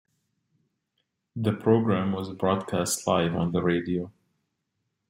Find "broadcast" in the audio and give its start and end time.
2.31-3.05